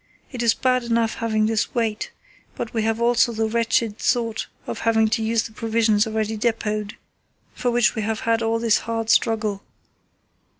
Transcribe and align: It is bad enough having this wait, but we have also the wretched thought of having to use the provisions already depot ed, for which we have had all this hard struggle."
It 0.31 0.41
is 0.41 0.55
bad 0.55 0.83
enough 0.83 1.13
having 1.21 1.45
this 1.45 1.75
wait, 1.75 2.09
but 2.55 2.73
we 2.73 2.81
have 2.81 2.99
also 2.99 3.31
the 3.33 3.45
wretched 3.47 3.99
thought 3.99 4.47
of 4.65 4.79
having 4.79 5.09
to 5.09 5.21
use 5.21 5.43
the 5.43 5.51
provisions 5.51 6.07
already 6.07 6.37
depot 6.37 6.79
ed, 6.79 6.95
for 7.53 7.69
which 7.69 7.93
we 7.93 8.01
have 8.01 8.21
had 8.21 8.41
all 8.41 8.57
this 8.57 8.79
hard 8.79 9.11
struggle." 9.11 9.61